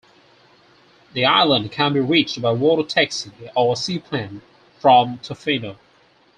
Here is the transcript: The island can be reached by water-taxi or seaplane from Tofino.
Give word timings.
The 1.13 1.25
island 1.25 1.71
can 1.71 1.93
be 1.93 1.99
reached 1.99 2.41
by 2.41 2.53
water-taxi 2.53 3.29
or 3.55 3.75
seaplane 3.75 4.41
from 4.79 5.19
Tofino. 5.19 5.77